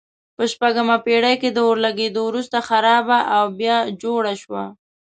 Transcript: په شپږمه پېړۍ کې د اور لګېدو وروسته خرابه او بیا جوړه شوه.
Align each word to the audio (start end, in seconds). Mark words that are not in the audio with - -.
په 0.35 0.43
شپږمه 0.51 0.97
پېړۍ 1.05 1.35
کې 1.41 1.49
د 1.53 1.57
اور 1.67 1.77
لګېدو 1.85 2.21
وروسته 2.25 2.57
خرابه 2.67 3.19
او 3.35 3.45
بیا 3.59 3.77
جوړه 4.03 4.33
شوه. 4.41 4.65